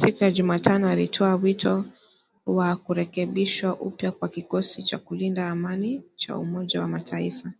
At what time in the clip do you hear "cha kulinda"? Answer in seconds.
4.82-5.50